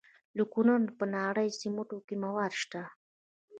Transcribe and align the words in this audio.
د 0.37 0.39
کونړ 0.53 0.79
په 0.97 1.05
ناړۍ 1.13 1.47
کې 1.51 1.57
د 1.57 1.59
سمنټو 1.61 2.15
مواد 2.23 2.51
شته. 2.61 2.81